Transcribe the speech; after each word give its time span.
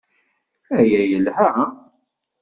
Aya 0.77 1.01
yelha? 1.09 1.47